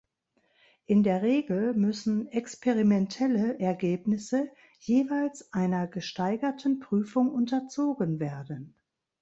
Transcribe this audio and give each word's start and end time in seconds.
In 0.87 1.03
der 1.03 1.21
Regel 1.21 1.75
müssen 1.75 2.25
experimentelle 2.29 3.59
Ergebnisse 3.59 4.49
jeweils 4.79 5.53
einer 5.53 5.85
gesteigerten 5.85 6.79
Prüfung 6.79 7.31
unterzogen 7.31 8.19
werden. 8.19 8.73